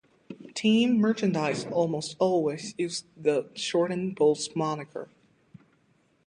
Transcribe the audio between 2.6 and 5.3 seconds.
used the shortened Bolts moniker.